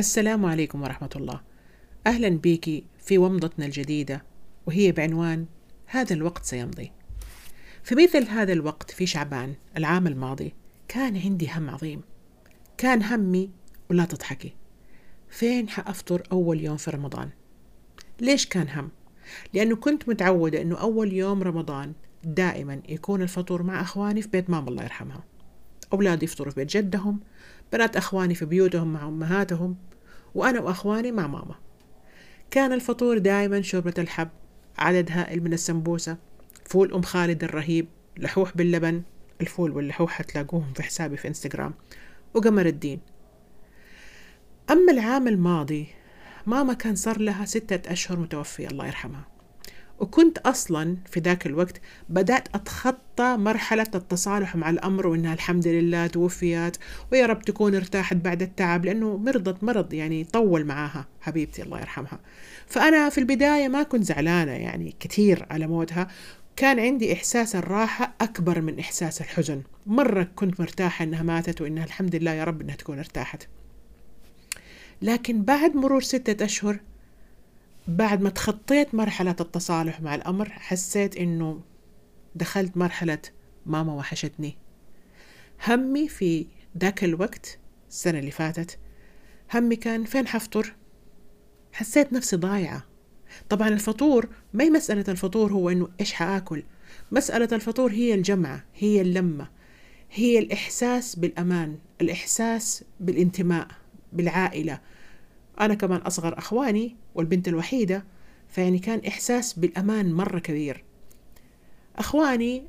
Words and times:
السلام 0.00 0.46
عليكم 0.46 0.82
ورحمة 0.82 1.10
الله. 1.16 1.40
أهلا 2.06 2.28
بيكي 2.28 2.84
في 2.98 3.18
ومضتنا 3.18 3.66
الجديدة 3.66 4.24
وهي 4.66 4.92
بعنوان 4.92 5.46
هذا 5.86 6.14
الوقت 6.14 6.44
سيمضي. 6.44 6.92
في 7.82 7.94
مثل 7.94 8.28
هذا 8.28 8.52
الوقت 8.52 8.90
في 8.90 9.06
شعبان 9.06 9.54
العام 9.76 10.06
الماضي 10.06 10.54
كان 10.88 11.16
عندي 11.16 11.50
هم 11.54 11.70
عظيم. 11.70 12.00
كان 12.78 13.02
همي 13.02 13.50
ولا 13.90 14.04
تضحكي. 14.04 14.54
فين 15.30 15.68
حأفطر 15.68 16.22
أول 16.32 16.60
يوم 16.60 16.76
في 16.76 16.90
رمضان؟ 16.90 17.30
ليش 18.20 18.46
كان 18.46 18.68
هم؟ 18.68 18.90
لأنه 19.54 19.76
كنت 19.76 20.08
متعودة 20.08 20.62
أنه 20.62 20.76
أول 20.76 21.12
يوم 21.12 21.42
رمضان 21.42 21.92
دائما 22.24 22.82
يكون 22.88 23.22
الفطور 23.22 23.62
مع 23.62 23.80
أخواني 23.80 24.22
في 24.22 24.28
بيت 24.28 24.50
ماما 24.50 24.68
الله 24.68 24.82
يرحمها. 24.82 25.24
أولادي 25.92 26.24
يفطروا 26.24 26.50
في 26.50 26.60
بيت 26.60 26.76
جدهم 26.76 27.20
بنات 27.72 27.96
أخواني 27.96 28.34
في 28.34 28.44
بيوتهم 28.44 28.92
مع 28.92 29.08
أمهاتهم 29.08 29.76
وأنا 30.34 30.60
وأخواني 30.60 31.12
مع 31.12 31.26
ماما. 31.26 31.54
كان 32.50 32.72
الفطور 32.72 33.18
دائما 33.18 33.62
شوربة 33.62 33.94
الحب 33.98 34.28
عدد 34.78 35.10
هائل 35.10 35.42
من 35.44 35.52
السمبوسة 35.52 36.16
فول 36.64 36.94
أم 36.94 37.02
خالد 37.02 37.44
الرهيب 37.44 37.88
لحوح 38.16 38.56
باللبن 38.56 39.02
الفول 39.40 39.70
واللحوح 39.70 40.10
حتلاقوهم 40.12 40.72
في 40.72 40.82
حسابي 40.82 41.16
في 41.16 41.28
إنستغرام 41.28 41.74
وقمر 42.34 42.66
الدين. 42.66 43.00
أما 44.70 44.92
العام 44.92 45.28
الماضي 45.28 45.86
ماما 46.46 46.74
كان 46.74 46.94
صار 46.94 47.20
لها 47.20 47.44
ستة 47.44 47.92
أشهر 47.92 48.18
متوفية 48.18 48.68
الله 48.68 48.86
يرحمها. 48.86 49.39
وكنت 50.00 50.38
أصلا 50.38 50.96
في 51.10 51.20
ذاك 51.20 51.46
الوقت 51.46 51.80
بدأت 52.08 52.48
أتخطى 52.54 53.36
مرحلة 53.36 53.86
التصالح 53.94 54.56
مع 54.56 54.70
الأمر 54.70 55.06
وإنها 55.06 55.34
الحمد 55.34 55.68
لله 55.68 56.06
توفيت 56.06 56.76
ويا 57.12 57.26
رب 57.26 57.42
تكون 57.42 57.74
ارتاحت 57.74 58.16
بعد 58.16 58.42
التعب 58.42 58.84
لأنه 58.84 59.16
مرضت 59.16 59.64
مرض 59.64 59.94
يعني 59.94 60.24
طول 60.24 60.64
معاها 60.64 61.06
حبيبتي 61.20 61.62
الله 61.62 61.80
يرحمها. 61.80 62.20
فأنا 62.66 63.08
في 63.08 63.18
البداية 63.18 63.68
ما 63.68 63.82
كنت 63.82 64.04
زعلانة 64.04 64.52
يعني 64.52 64.94
كثير 65.00 65.46
على 65.50 65.66
موتها. 65.66 66.08
كان 66.56 66.80
عندي 66.80 67.12
إحساس 67.12 67.56
الراحة 67.56 68.14
أكبر 68.20 68.60
من 68.60 68.78
إحساس 68.78 69.20
الحزن. 69.20 69.62
مرة 69.86 70.28
كنت 70.36 70.60
مرتاحة 70.60 71.02
إنها 71.02 71.22
ماتت 71.22 71.60
وإنها 71.60 71.84
الحمد 71.84 72.16
لله 72.16 72.30
يا 72.30 72.44
رب 72.44 72.60
إنها 72.60 72.76
تكون 72.76 72.98
ارتاحت. 72.98 73.42
لكن 75.02 75.42
بعد 75.42 75.76
مرور 75.76 76.02
ستة 76.02 76.44
أشهر 76.44 76.78
بعد 77.88 78.22
ما 78.22 78.30
تخطيت 78.30 78.94
مرحلة 78.94 79.36
التصالح 79.40 80.00
مع 80.00 80.14
الأمر 80.14 80.48
حسيت 80.48 81.16
إنه 81.16 81.60
دخلت 82.34 82.76
مرحلة 82.76 83.18
ماما 83.66 83.94
وحشتني. 83.94 84.56
همي 85.66 86.08
في 86.08 86.46
ذاك 86.78 87.04
الوقت 87.04 87.58
السنة 87.90 88.18
اللي 88.18 88.30
فاتت 88.30 88.78
همي 89.54 89.76
كان 89.76 90.04
فين 90.04 90.26
حفطر؟ 90.26 90.74
حسيت 91.72 92.12
نفسي 92.12 92.36
ضايعة. 92.36 92.86
طبعا 93.48 93.68
الفطور 93.68 94.28
ما 94.54 94.64
هي 94.64 94.70
مسألة 94.70 95.04
الفطور 95.08 95.52
هو 95.52 95.70
إنه 95.70 95.88
إيش 96.00 96.12
حآكل. 96.12 96.62
مسألة 97.12 97.48
الفطور 97.52 97.90
هي 97.92 98.14
الجمعة 98.14 98.64
هي 98.74 99.00
اللمة 99.00 99.48
هي 100.12 100.38
الإحساس 100.38 101.16
بالأمان 101.16 101.78
الإحساس 102.00 102.84
بالانتماء 103.00 103.68
بالعائلة. 104.12 104.80
أنا 105.60 105.74
كمان 105.74 106.00
أصغر 106.00 106.38
أخواني 106.38 106.96
والبنت 107.14 107.48
الوحيدة 107.48 108.04
فيعني 108.48 108.78
كان 108.78 109.00
إحساس 109.08 109.52
بالأمان 109.52 110.12
مرة 110.12 110.38
كبير. 110.38 110.84
أخواني 111.96 112.62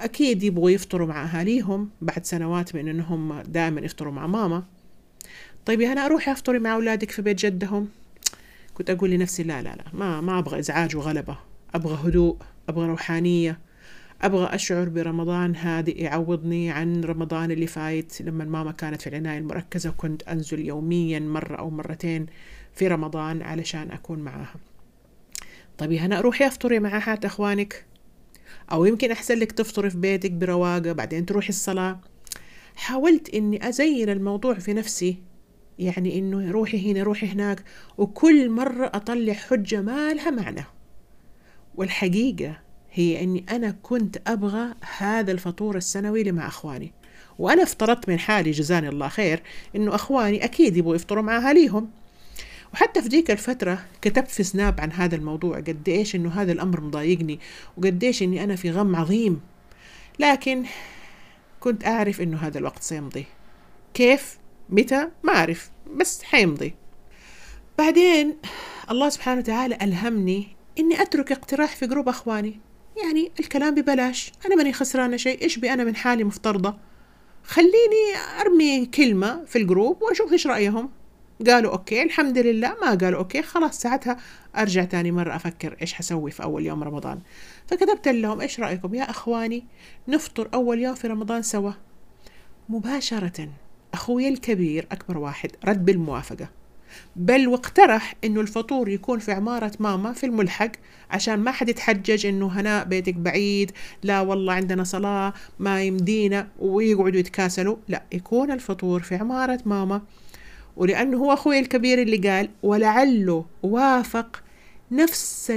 أكيد 0.00 0.42
يبغوا 0.42 0.70
يفطروا 0.70 1.06
مع 1.06 1.24
أهاليهم 1.24 1.90
بعد 2.00 2.26
سنوات 2.26 2.74
من 2.74 2.88
أنهم 2.88 3.40
دائما 3.40 3.80
يفطروا 3.80 4.12
مع 4.12 4.26
ماما. 4.26 4.64
طيب 5.66 5.80
أنا 5.80 6.06
أروح 6.06 6.28
أفطري 6.28 6.58
مع 6.58 6.74
أولادك 6.74 7.10
في 7.10 7.22
بيت 7.22 7.46
جدهم؟ 7.46 7.88
كنت 8.74 8.90
أقول 8.90 9.10
لنفسي 9.10 9.42
لا 9.42 9.62
لا 9.62 9.76
لا 9.76 9.84
ما, 9.92 10.20
ما 10.20 10.38
أبغى 10.38 10.58
إزعاج 10.58 10.96
وغلبة. 10.96 11.38
أبغى 11.74 12.08
هدوء 12.08 12.36
أبغى 12.68 12.86
روحانية. 12.86 13.58
أبغى 14.22 14.54
أشعر 14.54 14.88
برمضان 14.88 15.56
هادئ 15.56 16.02
يعوضني 16.02 16.70
عن 16.70 17.04
رمضان 17.04 17.50
اللي 17.50 17.66
فايت. 17.66 18.22
لما 18.22 18.44
ماما 18.44 18.72
كانت 18.72 19.02
في 19.02 19.06
العناية 19.08 19.38
المركزة 19.38 19.90
وكنت 19.90 20.22
أنزل 20.22 20.60
يوميا 20.60 21.18
مرة 21.18 21.56
أو 21.56 21.70
مرتين 21.70 22.26
في 22.74 22.88
رمضان 22.88 23.42
علشان 23.42 23.90
أكون 23.90 24.18
معاها. 24.18 24.54
طيب 25.78 25.92
أنا 25.92 26.18
أروحي 26.18 26.46
أفطري 26.46 26.78
مع 26.78 26.96
أحد 26.96 27.24
أخوانك؟ 27.24 27.84
أو 28.72 28.84
يمكن 28.84 29.10
أحسن 29.10 29.38
لك 29.38 29.52
تفطري 29.52 29.90
في 29.90 29.96
بيتك 29.96 30.30
برواقة 30.30 30.92
بعدين 30.92 31.26
تروحي 31.26 31.48
الصلاة. 31.48 32.00
حاولت 32.76 33.34
إني 33.34 33.68
أزين 33.68 34.08
الموضوع 34.08 34.54
في 34.54 34.72
نفسي 34.74 35.22
يعني 35.78 36.18
إنه 36.18 36.50
روحي 36.50 36.92
هنا 36.92 37.02
روحي 37.02 37.26
هناك 37.26 37.64
وكل 37.98 38.50
مرة 38.50 38.86
أطلع 38.86 39.32
حجة 39.32 39.80
ما 39.80 40.14
لها 40.14 40.30
معنى. 40.30 40.64
والحقيقة 41.74 42.67
هي 42.92 43.22
أني 43.22 43.44
أنا 43.50 43.76
كنت 43.82 44.22
أبغى 44.26 44.74
هذا 44.98 45.32
الفطور 45.32 45.76
السنوي 45.76 46.20
اللي 46.20 46.32
مع 46.32 46.46
أخواني. 46.46 46.92
وأنا 47.38 47.62
افترضت 47.62 48.08
من 48.08 48.18
حالي 48.18 48.50
جزاني 48.50 48.88
الله 48.88 49.08
خير 49.08 49.42
إنه 49.76 49.94
أخواني 49.94 50.44
أكيد 50.44 50.76
يبغوا 50.76 50.94
يفطروا 50.94 51.22
مع 51.22 51.36
أهاليهم. 51.36 51.90
وحتى 52.72 53.02
في 53.02 53.08
ذيك 53.08 53.30
الفترة 53.30 53.84
كتبت 54.02 54.30
في 54.30 54.42
سناب 54.42 54.80
عن 54.80 54.92
هذا 54.92 55.16
الموضوع 55.16 55.56
قد 55.56 55.88
إيش 55.88 56.14
إنه 56.14 56.30
هذا 56.30 56.52
الأمر 56.52 56.80
مضايقني 56.80 57.40
وقد 57.76 58.04
إيش 58.04 58.22
إني 58.22 58.44
أنا 58.44 58.56
في 58.56 58.70
غم 58.70 58.96
عظيم. 58.96 59.40
لكن 60.18 60.64
كنت 61.60 61.86
أعرف 61.86 62.20
إنه 62.20 62.36
هذا 62.38 62.58
الوقت 62.58 62.82
سيمضي. 62.82 63.24
كيف؟ 63.94 64.38
متى؟ 64.68 65.08
ما 65.22 65.32
أعرف 65.32 65.70
بس 65.96 66.22
حيمضي. 66.22 66.74
بعدين 67.78 68.36
الله 68.90 69.08
سبحانه 69.08 69.40
وتعالى 69.40 69.78
ألهمني 69.82 70.48
إني 70.78 71.02
أترك 71.02 71.32
اقتراح 71.32 71.76
في 71.76 71.86
group 71.86 72.08
أخواني. 72.08 72.60
يعني 73.04 73.32
الكلام 73.40 73.74
ببلاش. 73.74 74.32
أنا 74.46 74.56
ماني 74.56 74.72
خسرانة 74.72 75.16
شيء. 75.16 75.42
إيش 75.42 75.58
بي 75.58 75.72
أنا 75.72 75.84
من 75.84 75.96
حالي 75.96 76.24
مفترضة؟ 76.24 76.76
خليني 77.44 78.16
أرمي 78.40 78.86
كلمة 78.86 79.44
في 79.44 79.58
ال 79.58 79.65
group 79.65 80.02
وأشوف 80.02 80.32
إيش 80.32 80.46
رأيهم. 80.46 80.90
قالوا 81.46 81.72
okay 81.72 82.02
الحمد 82.02 82.38
لله. 82.38 82.76
ما 82.80 82.94
قالوا 82.94 83.18
okay 83.18 83.42
خلاص 83.42 83.80
ساعتها 83.80 84.16
أرجع 84.56 84.84
تاني 84.84 85.12
مرة 85.12 85.36
أفكر 85.36 85.76
إيش 85.82 85.94
حسوي 85.94 86.30
في 86.30 86.42
أول 86.42 86.66
يوم 86.66 86.84
رمضان. 86.84 87.20
فكتبت 87.66 88.08
لهم 88.08 88.40
إيش 88.40 88.60
رأيكم 88.60 88.94
يا 88.94 89.10
أخواني؟ 89.10 89.64
نفطر 90.08 90.48
أول 90.54 90.78
يوم 90.78 90.94
في 90.94 91.06
رمضان 91.06 91.42
سوا. 91.42 91.72
مباشرة 92.68 93.48
أخوي 93.94 94.28
الكبير 94.28 94.86
أكبر 94.92 95.18
واحد 95.18 95.50
رد 95.64 95.84
بالموافقة. 95.84 96.57
بل 97.16 97.48
واقترح 97.48 98.14
إنه 98.24 98.40
الفطور 98.40 98.88
يكون 98.88 99.18
في 99.18 99.32
عمارة 99.32 99.72
ماما 99.80 100.12
في 100.12 100.26
الملحق 100.26 100.70
عشان 101.10 101.34
ما 101.40 101.50
حد 101.50 101.68
يتحجج 101.68 102.26
إنه 102.26 102.46
هناء 102.46 102.84
بيتك 102.84 103.14
بعيد 103.14 103.72
لا 104.02 104.20
والله 104.20 104.52
عندنا 104.52 104.84
صلاة 104.84 105.32
ما 105.58 105.82
يمدينا 105.82 106.48
ويقعدوا 106.58 107.20
يتكاسلوا 107.20 107.76
لا 107.88 108.02
يكون 108.12 108.50
الفطور 108.50 109.02
في 109.02 109.14
عمارة 109.14 109.60
ماما. 109.66 110.02
ولأنه 110.76 111.16
هو 111.18 111.32
أخوي 111.32 111.58
الكبير 111.58 112.02
اللي 112.02 112.16
قال 112.16 112.50
ولعله 112.62 113.44
وافق 113.62 114.42
نفس 114.90 115.52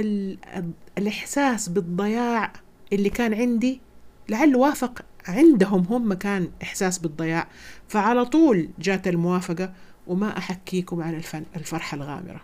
الإحساس 0.98 1.68
بالضياع 1.68 2.52
اللي 2.92 3.10
كان 3.10 3.34
عندي 3.34 3.80
لعله 4.28 4.58
وافق 4.58 5.02
عندهم 5.28 5.86
هم 5.90 6.12
كان 6.14 6.48
إحساس 6.62 6.98
بالضياع. 6.98 7.48
فعلى 7.88 8.24
طول 8.24 8.68
جات 8.78 9.08
الموافقة 9.08 9.72
وما 10.06 10.38
أحكيكم 10.38 11.02
عن 11.02 11.14
الفن 11.14 11.44
الفرحة 11.56 11.94
الغامرة. 11.94 12.40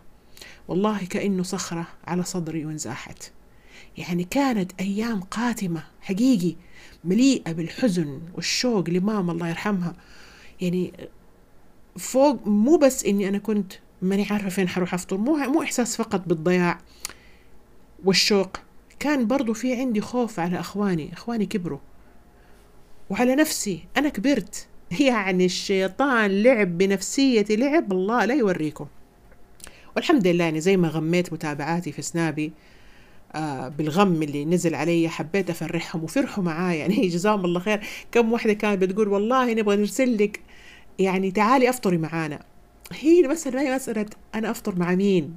والله 0.69 1.07
كأنه 1.07 1.43
صخرة 1.43 1.87
على 2.05 2.23
صدري 2.23 2.67
وانزاحت 2.67 3.33
يعني 3.99 4.25
كانت 4.25 4.73
أيام 4.81 5.21
قاتمة 5.21 5.85
حقيقي 6.01 6.57
مليئة 7.05 7.53
بالحزن 7.53 8.21
والشوق 8.35 8.91
لماما 8.91 9.33
الله 9.33 9.49
يرحمها. 9.49 9.97
يعني 10.61 10.93
فوق 11.97 12.47
مو 12.47 12.77
بس 12.77 13.05
إني 13.05 13.29
أنا 13.29 13.39
كنت 13.39 13.73
ماني 14.03 14.27
عارفة 14.31 14.49
فين 14.49 14.69
حروح 14.69 14.95
أفطر 14.95 15.17
مو 15.17 15.37
مو 15.37 15.63
إحساس 15.63 15.97
فقط 15.97 16.29
بالضياع 16.29 16.79
والشوق. 18.05 18.57
كان 18.99 19.27
برضو 19.27 19.55
في 19.55 19.75
عندي 19.75 20.01
خوف 20.01 20.41
على 20.41 20.61
أخواني 20.61 21.13
أخواني 21.13 21.47
كبروا. 21.47 21.79
وعلى 23.11 23.35
نفسي 23.35 23.85
أنا 23.97 24.09
كبرت. 24.09 24.69
يعني 25.01 25.45
الشيطان 25.45 26.43
لعب 26.43 26.79
بنفسيتي 26.79 27.57
لعب 27.57 27.93
الله 27.93 28.25
لا 28.25 28.35
يوريكم. 28.35 28.87
والحمد 29.97 30.27
لله 30.27 30.45
يعني 30.45 30.61
زي 30.61 30.77
ما 30.77 30.89
غميت 30.89 31.33
متابعاتي 31.33 31.93
في 31.93 32.03
سنابي 32.03 32.53
آه 33.35 33.69
بالغم 33.69 34.23
اللي 34.23 34.45
نزل 34.45 34.75
علي 34.75 35.09
حبيت 35.09 35.51
أفرحهم 35.51 36.05
وفرحوا 36.05 36.45
معاي 36.45 36.79
يعني 36.79 37.09
جزاهم 37.15 37.45
الله 37.45 37.61
خير. 37.61 37.81
كم 38.13 38.33
واحدة 38.33 38.53
كانت 38.53 38.83
بتقول 38.83 39.09
والله 39.09 39.55
نبغى 39.55 39.77
نرسل 39.77 40.17
لك 40.23 40.41
يعني 40.99 41.31
تعالي 41.31 41.71
أفطري 41.71 41.99
معانا. 41.99 42.41
هي 42.93 43.23
مسألة 43.23 43.57
ما 43.57 43.63
هي 43.63 43.75
مسألة 43.75 44.07
أنا 44.35 44.51
أفطر 44.51 44.79
مع 44.79 44.95
مين؟ 44.95 45.35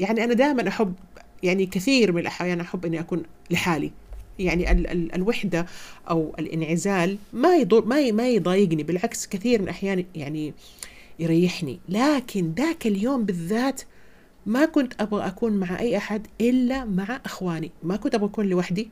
يعني 0.00 0.24
أنا 0.24 0.34
دائما 0.34 0.68
أحب 0.68 0.94
يعني 1.42 1.66
كثير 1.66 2.12
من 2.12 2.18
الأحيان 2.20 2.60
أحب 2.60 2.86
إني 2.86 3.00
أكون 3.00 3.22
لحالي. 3.50 3.92
يعني 4.38 4.72
ال 4.72 4.86
ال 4.86 5.14
الوحدة 5.14 5.66
أو 6.10 6.34
الانعزال 6.38 7.16
ما 7.32 7.56
يضر 7.56 7.84
ما 7.84 8.12
ما 8.12 8.28
يضايقني 8.28 8.82
بالعكس 8.82 9.26
كثير 9.26 9.58
من 9.58 9.64
الأحيان 9.64 10.04
يعني 10.14 10.54
يريحني. 11.18 11.80
لكن 11.88 12.52
ذاك 12.56 12.86
اليوم 12.86 13.24
بالذات 13.24 13.82
ما 14.46 14.64
كنت 14.64 15.00
أبغى 15.00 15.26
أكون 15.26 15.52
مع 15.52 15.78
أي 15.80 15.96
أحد 15.96 16.26
إلا 16.40 16.84
مع 16.84 17.20
أخواني. 17.24 17.70
ما 17.82 17.96
كنت 17.96 18.14
أبغى 18.14 18.28
أكون 18.28 18.46
لوحدي 18.46 18.88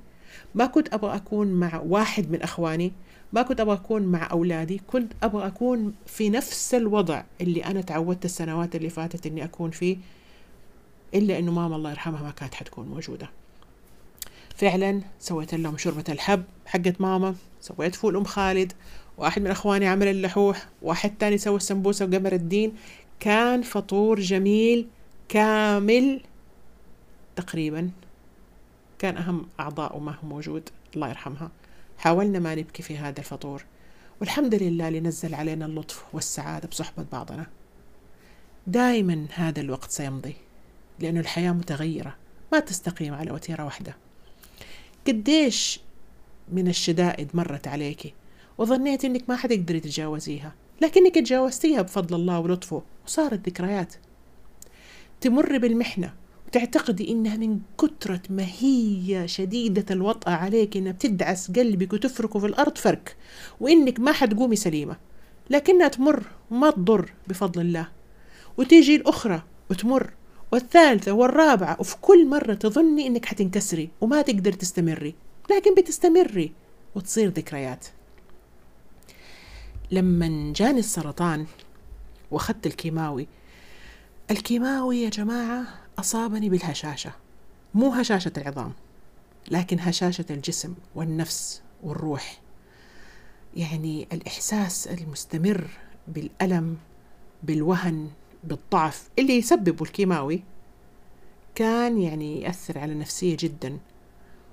ما 0.54 0.66
كنت 0.66 0.94
أبغى 0.94 1.16
أكون 1.16 1.48
مع 1.52 1.82
واحد 1.86 2.30
من 2.30 2.42
أخواني 2.42 2.92
ما 3.32 3.42
كنت 3.42 3.60
أبغى 3.60 3.74
أكون 3.74 4.02
مع 4.02 4.30
أولادي. 4.30 4.80
كنت 4.86 5.12
أبغى 5.22 5.46
أكون 5.46 5.94
في 6.06 6.30
نفس 6.30 6.74
الوضع 6.74 7.22
اللي 7.40 7.64
أنا 7.64 7.80
تعودت 7.80 8.24
السنوات 8.24 8.76
اللي 8.76 8.90
فاتت 8.90 9.26
إني 9.26 9.44
أكون 9.44 9.70
فيه 9.70 9.96
إلا 11.14 11.38
إنه 11.38 11.52
ماما 11.52 11.76
الله 11.76 11.90
يرحمها 11.90 12.22
ما 12.22 12.30
كانت 12.30 12.54
حتكون 12.54 12.88
موجودة. 12.88 13.30
فعلا 14.60 15.00
سويت 15.18 15.54
لهم 15.54 15.76
شوربة 15.76 16.04
الحب 16.08 16.44
حقت 16.66 17.00
ماما 17.00 17.34
سويت 17.60 17.94
فول 17.94 18.16
أم 18.16 18.24
خالد 18.24 18.72
واحد 19.18 19.42
من 19.42 19.50
أخواني 19.50 19.86
عمل 19.86 20.08
اللحوح 20.08 20.68
واحد 20.82 21.18
تاني 21.18 21.38
سوى 21.38 21.56
السمبوسة 21.56 22.04
وقمر 22.04 22.32
الدين. 22.32 22.74
كان 23.20 23.62
فطور 23.62 24.20
جميل 24.20 24.88
كامل 25.28 26.20
تقريبا. 27.36 27.90
كان 28.98 29.16
أهم 29.16 29.46
أعضاء 29.60 29.96
هو 29.96 30.12
موجود 30.22 30.68
الله 30.94 31.08
يرحمها. 31.08 31.50
حاولنا 31.98 32.38
ما 32.38 32.54
نبكي 32.54 32.82
في 32.82 32.98
هذا 32.98 33.18
الفطور. 33.18 33.64
والحمد 34.20 34.54
لله 34.54 34.88
اللي 34.88 35.00
نزل 35.00 35.34
علينا 35.34 35.66
اللطف 35.66 36.04
والسعادة 36.12 36.68
بصحبة 36.68 37.04
بعضنا. 37.12 37.46
دائما 38.66 39.26
هذا 39.34 39.60
الوقت 39.60 39.90
سيمضي 39.90 40.36
لأن 40.98 41.18
الحياة 41.18 41.52
متغيرة 41.52 42.16
ما 42.52 42.60
تستقيم 42.60 43.14
على 43.14 43.30
وتيرة 43.30 43.64
واحدة. 43.64 43.96
قديش 45.06 45.80
من 46.52 46.68
الشدائد 46.68 47.30
مرت 47.34 47.68
عليك؟ 47.68 48.14
وظنيت 48.58 49.04
إنك 49.04 49.24
ما 49.28 49.36
حتقدري 49.36 49.80
تتجاوزيها 49.80 50.54
لكنك 50.80 51.14
تجاوزتيها 51.14 51.82
بفضل 51.82 52.16
الله 52.16 52.38
ولطفه 52.40 52.82
وصارت 53.06 53.48
ذكريات. 53.48 53.94
تمر 55.20 55.58
بالمحنة 55.58 56.14
وتعتقدي 56.46 57.10
إنها 57.10 57.36
من 57.36 57.60
كثرة 57.80 58.22
ما 58.30 58.46
هي 58.60 59.28
شديدة 59.28 59.84
الوطأة 59.90 60.32
عليك 60.32 60.76
إنها 60.76 60.92
بتدعس 60.92 61.50
قلبك 61.50 61.92
وتفركه 61.92 62.38
في 62.38 62.46
الأرض 62.46 62.78
فرك 62.78 63.16
وإنك 63.60 64.00
ما 64.00 64.12
حتقومي 64.12 64.56
سليمة. 64.56 64.96
لكنها 65.50 65.88
تمر 65.88 66.22
وما 66.50 66.70
تضر 66.70 67.12
بفضل 67.28 67.60
الله. 67.60 67.88
وتيجي 68.58 68.96
الأخرى 68.96 69.42
وتمر 69.70 70.10
والثالثة 70.52 71.12
والرابعة 71.12 71.76
وفي 71.80 71.96
كل 72.00 72.26
مرة 72.26 72.54
تظني 72.54 73.06
إنك 73.06 73.26
حتنكسري 73.26 73.90
وما 74.00 74.22
تقدر 74.22 74.52
تستمري 74.52 75.14
لكن 75.50 75.74
بتستمري 75.74 76.52
وتصير 76.94 77.28
ذكريات. 77.28 77.86
لما 79.90 80.52
جاني 80.56 80.78
السرطان 80.78 81.46
وأخذت 82.30 82.66
الكيماوي 82.66 83.26
الكيماوي 84.30 85.02
يا 85.02 85.10
جماعة 85.10 85.64
أصابني 85.98 86.48
بالهشاشة 86.48 87.12
مو 87.74 87.88
هشاشة 87.92 88.32
العظام 88.36 88.72
لكن 89.50 89.80
هشاشة 89.80 90.24
الجسم 90.30 90.74
والنفس 90.94 91.62
والروح. 91.82 92.40
يعني 93.56 94.08
الإحساس 94.12 94.86
المستمر 94.86 95.64
بالألم 96.08 96.76
بالوهن 97.42 98.10
بالضعف 98.44 99.08
اللي 99.18 99.36
يسببه 99.38 99.84
الكيماوي 99.84 100.42
كان 101.54 101.98
يعني 101.98 102.42
يأثر 102.42 102.78
على 102.78 102.92
النفسية 102.92 103.36
جدا 103.40 103.78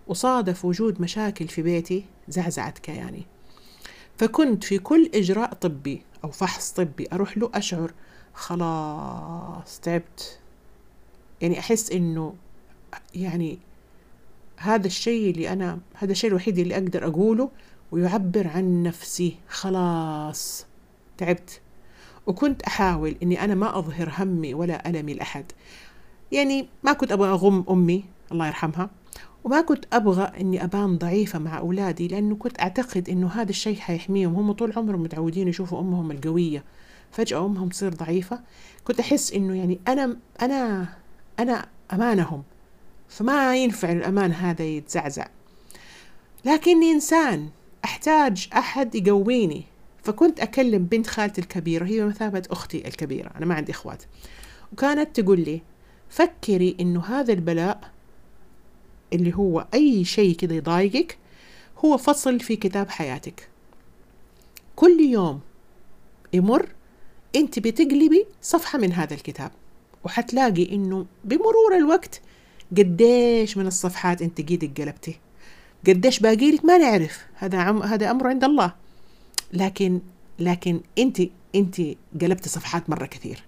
وصادف 0.07 0.65
وجود 0.65 1.01
مشاكل 1.01 1.47
في 1.47 1.61
بيتي 1.61 2.05
زعزعت 2.27 2.79
كياني 2.79 3.25
فكنت 4.17 4.63
في 4.63 4.79
كل 4.79 5.11
إجراء 5.13 5.53
طبي 5.53 6.01
أو 6.23 6.31
فحص 6.31 6.71
طبي 6.71 7.07
أروح 7.13 7.37
له 7.37 7.51
أشعر 7.53 7.93
خلاص 8.33 9.79
تعبت. 9.79 10.39
يعني 11.41 11.59
أحس 11.59 11.91
إنه 11.91 12.35
يعني 13.15 13.59
هذا 14.57 14.87
الشيء 14.87 15.31
اللي 15.31 15.49
أنا 15.53 15.79
هذا 15.93 16.11
الشيء 16.11 16.29
الوحيد 16.29 16.59
اللي 16.59 16.73
أقدر 16.73 17.07
أقوله 17.07 17.49
ويعبر 17.91 18.47
عن 18.47 18.83
نفسي. 18.83 19.37
خلاص 19.49 20.65
تعبت. 21.17 21.61
وكنت 22.27 22.61
أحاول 22.61 23.15
إني 23.23 23.43
أنا 23.43 23.55
ما 23.55 23.79
أظهر 23.79 24.13
همي 24.17 24.53
ولا 24.53 24.89
ألمي 24.89 25.13
لأحد. 25.13 25.45
يعني 26.31 26.67
ما 26.83 26.93
كنت 26.93 27.11
أبغى 27.11 27.29
أغم 27.29 27.65
أمي 27.69 28.03
الله 28.31 28.47
يرحمها 28.47 28.89
وما 29.43 29.61
كنت 29.61 29.85
أبغى 29.93 30.31
إني 30.41 30.63
أبان 30.63 30.97
ضعيفة 30.97 31.39
مع 31.39 31.57
أولادي 31.57 32.07
لأنه 32.07 32.35
كنت 32.35 32.59
أعتقد 32.59 33.09
إنه 33.09 33.27
هذا 33.27 33.49
الشيء 33.49 33.75
حيحميهم. 33.79 34.35
هم 34.35 34.51
طول 34.51 34.73
عمرهم 34.77 35.03
متعودين 35.03 35.47
يشوفوا 35.47 35.79
أمهم 35.79 36.11
القوية. 36.11 36.63
فجأة 37.11 37.45
أمهم 37.45 37.69
تصير 37.69 37.93
ضعيفة. 37.93 38.39
كنت 38.83 38.99
أحس 38.99 39.33
إنه 39.33 39.55
يعني 39.55 39.79
أنا 39.87 40.17
أنا 40.41 40.87
أنا 41.39 41.65
أمانهم. 41.93 42.43
فما 43.09 43.55
ينفع 43.57 43.91
الأمان 43.91 44.31
هذا 44.31 44.63
يتزعزع. 44.63 45.27
لكني 46.45 46.91
إنسان 46.91 47.49
أحتاج 47.85 48.49
أحد 48.53 48.95
يقويني. 48.95 49.63
فكنت 50.07 50.39
أكلم 50.39 50.83
بنت 50.83 51.07
خالتي 51.07 51.41
الكبيرة 51.41 51.85
هي 51.85 52.01
بمثابة 52.01 52.43
أختي 52.51 52.87
الكبيرة 52.87 53.31
أنا 53.35 53.45
ما 53.45 53.55
عندي 53.55 53.71
إخوات. 53.71 54.03
وكانت 54.73 55.19
تقول 55.19 55.39
لي 55.39 55.61
فكري 56.09 56.77
إنه 56.79 57.05
هذا 57.05 57.33
البلاء 57.33 57.91
اللي 59.13 59.35
هو 59.35 59.67
أي 59.73 60.05
شيء 60.05 60.35
كده 60.35 60.55
يضايقك 60.55 61.17
هو 61.85 61.97
فصل 61.97 62.39
في 62.39 62.55
كتاب 62.55 62.89
حياتك. 62.89 63.49
كل 64.75 64.99
يوم 64.99 65.39
يمر 66.33 66.69
أنت 67.35 67.59
بتقلبي 67.59 68.25
صفحة 68.41 68.79
من 68.79 68.93
هذا 68.93 69.13
الكتاب 69.13 69.51
وحتلاقي 70.03 70.75
إنه 70.75 71.05
بمرور 71.23 71.75
الوقت 71.77 72.21
قديش 72.77 73.57
من 73.57 73.67
الصفحات 73.67 74.21
أنت 74.21 74.41
قيدك 74.41 74.81
قلبتي 74.81 75.19
قديش 75.87 76.19
باقي 76.19 76.51
لك 76.51 76.65
ما 76.65 76.77
نعرف. 76.77 77.25
هذا 77.35 77.57
عم 77.57 77.83
هذا 77.83 78.11
أمر 78.11 78.27
عند 78.27 78.43
الله. 78.43 78.86
لكن 79.53 79.99
لكن 80.39 80.81
انت 80.97 81.21
انت 81.55 81.81
قلبتي 82.21 82.49
صفحات 82.49 82.89
مرة 82.89 83.05
كثير. 83.05 83.43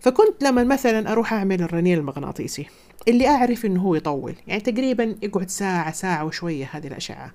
فكنت 0.00 0.42
لما 0.42 0.64
مثلا 0.64 1.12
أروح 1.12 1.32
أعمل 1.32 1.62
الرنين 1.62 1.98
المغناطيسي 1.98 2.66
اللي 3.08 3.28
أعرف 3.28 3.64
إنه 3.66 3.82
هو 3.82 3.94
يطول 3.94 4.34
يعني 4.46 4.60
تقريبا 4.60 5.16
يقعد 5.22 5.50
ساعة 5.50 5.92
ساعة 5.92 6.24
وشوية 6.24 6.70
هذه 6.72 6.86
الأشعة. 6.86 7.32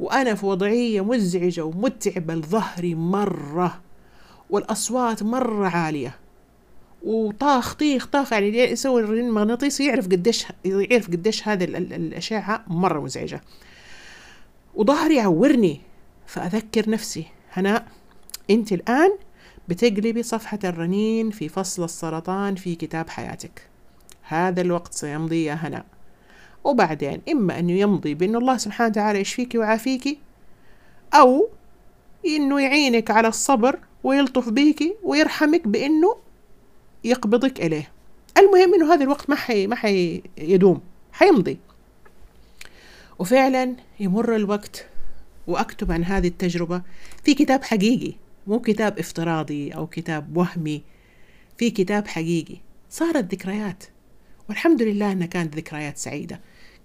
وأنا 0.00 0.34
في 0.34 0.46
وضعية 0.46 1.04
مزعجة 1.04 1.64
ومتعبة 1.64 2.34
لظهري 2.34 2.94
مرة 2.94 3.80
والأصوات 4.50 5.22
مرة 5.22 5.68
عالية. 5.68 6.14
وطاخ 7.02 7.74
طيخ 7.74 8.06
طاخ 8.06 8.32
يعني 8.32 8.58
يسوي 8.58 9.00
الرنين 9.02 9.26
المغناطيسي 9.26 9.86
يعرف 9.86 10.06
قديش 10.06 10.46
يعرف 10.64 11.06
قديش 11.06 11.48
هذه 11.48 11.64
الأشعة 11.64 12.64
مرة 12.66 13.00
مزعجة. 13.00 13.40
وظهري 14.74 15.16
يعورني. 15.16 15.80
فأذكر 16.28 16.90
نفسي. 16.90 17.26
هناء 17.52 17.86
أنت 18.50 18.72
الآن 18.72 19.10
بتقلبي 19.68 20.22
صفحة 20.22 20.58
الرنين 20.64 21.30
في 21.30 21.48
فصل 21.48 21.84
السرطان 21.84 22.54
في 22.54 22.74
كتاب 22.74 23.10
حياتك. 23.10 23.68
هذا 24.22 24.60
الوقت 24.60 24.94
سيمضي 24.94 25.44
يا 25.44 25.54
هنا 25.54 25.84
وبعدين 26.64 27.20
إما 27.28 27.58
أنه 27.58 27.72
يمضي 27.72 28.14
بأن 28.14 28.36
الله 28.36 28.56
سبحانه 28.56 28.90
وتعالى 28.90 29.20
يشفيك 29.20 29.54
ويعافيك 29.54 30.18
أو 31.14 31.48
إنه 32.26 32.60
يعينك 32.60 33.10
على 33.10 33.28
الصبر 33.28 33.78
ويلطف 34.04 34.48
بيك 34.48 34.96
ويرحمك 35.02 35.68
بأنه 35.68 36.16
يقبضك 37.04 37.60
إليه. 37.60 37.90
المهم 38.38 38.74
إنه 38.74 38.94
هذا 38.94 39.04
الوقت 39.04 39.30
ما 39.30 39.36
حي 39.36 39.66
ما 39.66 39.76
حي 39.76 40.22
يدوم 40.38 40.80
حيمضي. 41.12 41.58
وفعلا 43.18 43.74
يمر 44.00 44.36
الوقت 44.36 44.86
وأكتب 45.48 45.92
عن 45.92 46.04
هذه 46.04 46.28
التجربة 46.28 46.82
في 47.24 47.34
كتاب 47.34 47.64
حقيقي 47.64 48.14
مو 48.46 48.60
كتاب 48.60 48.98
افتراضي 48.98 49.70
أو 49.70 49.86
كتاب 49.86 50.36
وهمي 50.36 50.82
في 51.58 51.70
كتاب 51.70 52.06
حقيقي. 52.06 52.56
صارت 52.90 53.34
ذكريات. 53.34 53.84
والحمد 54.48 54.82
لله 54.82 55.12
أنها 55.12 55.26
كانت 55.26 55.56
ذكريات 55.56 55.98
سعيدة. 55.98 56.40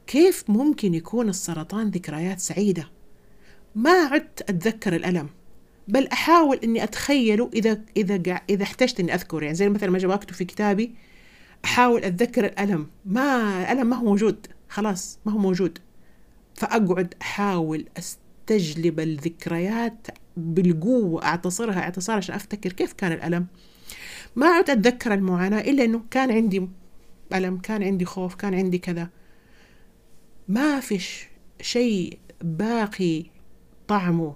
كيف 0.08 0.43
ممكن 0.50 0.93
يكون 0.93 1.29
السرطان 1.29 1.89
ذكريات 1.89 2.39
سعيدة؟ 2.39 2.89
ما 3.75 3.91
عدت 3.91 4.41
أتذكر 4.41 4.96
الألم 4.96 5.29
بل 5.88 6.08
أحاول 6.08 6.58
إني 6.58 6.84
أتخيله 6.84 7.50
إذا 7.53 7.82
إذا 7.98 8.41
إذا 8.50 8.63
احتجت 8.63 9.00
إني 9.00 9.13
أذكر. 9.13 9.43
يعني 9.43 9.55
زي 9.55 9.70
مثلا 9.70 9.89
ما 9.89 9.98
جاب 9.98 10.12
أكتب 10.12 10.34
في 10.34 10.46
كتابي 10.46 10.96
أحاول 11.65 12.03
أتذكر 12.03 12.46
الألم. 12.46 12.88
ما 13.05 13.62
الألم 13.62 13.89
ما 13.89 13.96
هو 13.96 14.03
موجود. 14.03 14.48
خلاص 14.70 15.20
ما 15.25 15.32
هو 15.32 15.38
موجود. 15.38 15.79
فأقعد 16.55 17.13
أحاول 17.22 17.86
أستجلب 18.43 19.00
الذكريات 19.00 20.07
بالقوة. 20.38 21.23
أعتصرها 21.23 21.79
اعتصار 21.79 22.17
عشان 22.17 22.35
أفتكر 22.35 22.71
كيف 22.71 22.93
كان 22.93 23.12
الألم. 23.12 23.47
ما 24.35 24.47
عدت 24.47 24.69
أتذكر 24.69 25.13
المعاناة 25.13 25.62
إلا 25.62 25.83
أنه 25.83 26.01
كان 26.12 26.31
عندي 26.31 26.67
ألم 27.33 27.57
كان 27.57 27.83
عندي 27.83 28.05
خوف 28.05 28.35
كان 28.35 28.53
عندي 28.53 28.77
كذا. 28.77 29.09
ما 30.47 30.79
فيش 30.79 31.27
شيء 31.62 32.19
باقي 32.41 33.23
طعمه 33.88 34.35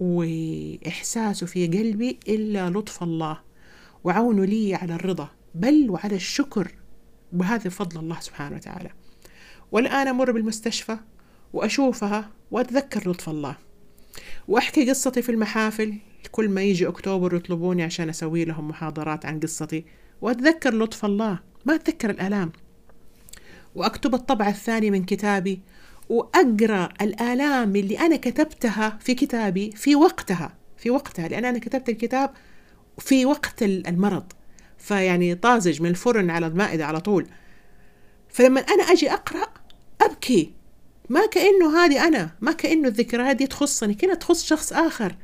وإحساسه 0.00 1.46
في 1.46 1.66
قلبي 1.66 2.18
إلا 2.28 2.70
لطف 2.70 3.02
الله 3.02 3.40
وعونه 4.04 4.44
لي 4.44 4.74
على 4.74 4.94
الرضا 4.94 5.28
بل 5.54 5.90
وعلى 5.90 6.16
الشكر 6.16 6.74
بهذا 7.32 7.70
فضل 7.70 8.00
الله 8.00 8.20
سبحانه 8.20 8.56
وتعالى. 8.56 8.90
والآن 9.72 10.08
أمر 10.08 10.32
بالمستشفى. 10.32 10.98
وأشوفها 11.52 12.30
وأتذكر 12.50 13.10
لطف 13.10 13.28
الله. 13.28 13.56
وأحكي 14.48 14.90
قصتي 14.90 15.22
في 15.22 15.32
المحافل. 15.32 15.94
كل 16.32 16.48
ما 16.48 16.62
يجي 16.62 16.88
أكتوبر 16.88 17.34
يطلبوني 17.34 17.82
عشان 17.82 18.08
أسوي 18.08 18.44
لهم 18.44 18.68
محاضرات 18.68 19.26
عن 19.26 19.40
قصتي. 19.40 19.84
وأتذكر 20.20 20.74
لطف 20.74 21.04
الله. 21.04 21.38
ما 21.64 21.74
أتذكر 21.74 22.10
الآلام. 22.10 22.52
وأكتب 23.74 24.14
الطبعة 24.14 24.48
الثانية 24.48 24.90
من 24.90 25.04
كتابي. 25.04 25.60
وأقرأ 26.08 26.88
الآلام 27.00 27.76
اللي 27.76 27.98
أنا 27.98 28.16
كتبتها 28.16 28.98
في 29.00 29.14
كتابي 29.14 29.70
في 29.70 29.96
وقتها. 29.96 30.54
في 30.76 30.90
وقتها 30.90 31.28
لأن 31.28 31.44
أنا 31.44 31.58
كتبت 31.58 31.88
الكتاب 31.88 32.30
في 32.98 33.26
وقت 33.26 33.62
المرض. 33.62 34.32
فيعني 34.78 35.34
طازج 35.34 35.82
من 35.82 35.90
الفرن 35.90 36.30
على 36.30 36.46
المائدة 36.46 36.86
على 36.86 37.00
طول. 37.00 37.26
فلما 38.28 38.60
أنا 38.60 38.82
أجي 38.82 39.12
أقرأ 39.12 39.48
أبكي. 40.00 40.59
ما 41.10 41.26
كأنه 41.26 41.84
هذه 41.84 42.06
أنا 42.06 42.30
ما 42.40 42.52
كأنه 42.52 42.88
الذكريات 42.88 43.36
دي 43.36 43.46
تخصني 43.46 43.94
كنا 43.94 44.14
تخص 44.14 44.44
شخص 44.44 44.72
آخر. 44.72 45.16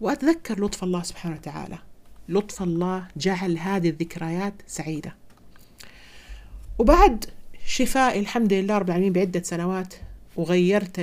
وأتذكر 0.00 0.64
لطف 0.64 0.84
الله 0.84 1.02
سبحانه 1.02 1.34
وتعالى. 1.36 1.78
لطف 2.28 2.62
الله 2.62 3.08
جعل 3.16 3.58
هذه 3.58 3.88
الذكريات 3.88 4.54
سعيدة. 4.66 5.16
وبعد 6.78 7.24
شفائي 7.66 8.20
الحمد 8.20 8.52
لله 8.52 8.78
رب 8.78 8.88
العالمين 8.88 9.12
بعدة 9.12 9.42
سنوات 9.42 9.94
وغيرت 10.36 10.94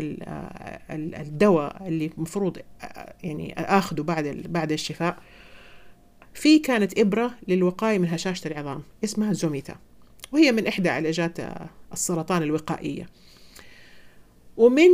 الدواء 0.91 1.87
اللي 1.87 2.11
المفروض 2.17 2.57
يعني 3.23 3.53
اخذه 3.57 4.01
بعد 4.01 4.27
بعد 4.49 4.71
الشفاء. 4.71 5.17
في 6.33 6.59
كانت 6.59 6.99
إبرة 6.99 7.31
للوقاية 7.47 7.99
من 7.99 8.09
هشاشة 8.09 8.47
العظام 8.47 8.83
اسمها 9.03 9.33
زوميتا. 9.33 9.75
وهي 10.31 10.51
من 10.51 10.67
إحدى 10.67 10.89
علاجات 10.89 11.37
السرطان 11.93 12.43
الوقائية. 12.43 13.09
ومن 14.57 14.89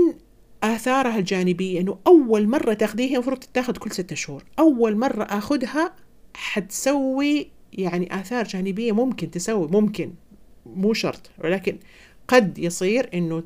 آثارها 0.64 1.18
الجانبية 1.18 1.82
إنه 1.82 1.98
أول 2.08 2.48
مرة 2.48 2.74
تاخذيها 2.74 3.14
المفروض 3.14 3.40
تتاخذ 3.40 3.78
كل 3.78 3.92
ستة 3.92 4.16
شهور. 4.16 4.44
أول 4.60 4.98
مرة 4.98 5.24
آخذها 5.24 5.94
حتسوي 6.34 7.52
يعني 7.74 8.20
آثار 8.20 8.44
جانبية 8.44 8.92
ممكن 8.92 9.32
تسوي 9.32 9.68
ممكن 9.68 10.14
مو 10.66 10.94
شرط 10.94 11.30
ولكن 11.44 11.78
قد 12.28 12.60
يصير 12.60 13.10
إنه 13.14 13.44